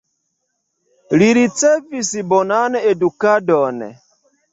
Li 1.21 1.27
ricevis 1.37 2.09
bonan 2.31 2.79
edukadon. 2.93 3.79